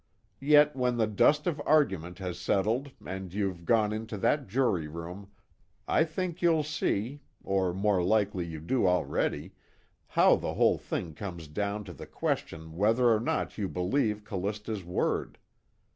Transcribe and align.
Yet 0.39 0.75
when 0.75 0.97
the 0.97 1.05
dust 1.05 1.45
of 1.45 1.61
argument 1.63 2.17
has 2.17 2.39
settled 2.39 2.89
and 3.05 3.31
you've 3.31 3.65
gone 3.65 3.93
into 3.93 4.17
that 4.17 4.47
jury 4.47 4.87
room, 4.87 5.29
I 5.87 6.05
think 6.05 6.41
you'll 6.41 6.63
see 6.63 7.21
or 7.43 7.71
more 7.71 8.01
likely 8.03 8.43
you 8.47 8.61
do 8.61 8.87
already 8.87 9.53
how 10.07 10.37
the 10.37 10.55
whole 10.55 10.79
thing 10.79 11.13
comes 11.13 11.47
down 11.47 11.83
to 11.83 11.93
the 11.93 12.07
question 12.07 12.75
whether 12.75 13.13
or 13.13 13.19
not 13.19 13.59
you 13.59 13.69
believe 13.69 14.23
Callista's 14.23 14.83
word. 14.83 15.37